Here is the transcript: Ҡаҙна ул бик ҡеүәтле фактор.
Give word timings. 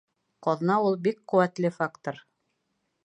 Ҡаҙна 0.47 0.77
ул 0.87 0.97
бик 1.07 1.21
ҡеүәтле 1.33 1.73
фактор. 1.79 2.21